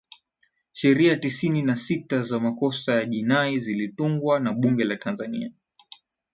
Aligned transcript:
sheria 0.71 1.15
tisini 1.17 1.61
na 1.61 1.75
sita 1.77 2.21
za 2.21 2.39
makosa 2.39 2.93
ya 2.93 3.05
jinai 3.05 3.59
zilitungwa 3.59 4.39
na 4.39 4.51
bunge 4.53 4.83
la 4.83 4.95
tanzania 4.97 5.51